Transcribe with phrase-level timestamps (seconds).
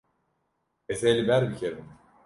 [0.91, 1.87] Ez ê li ber bikevim.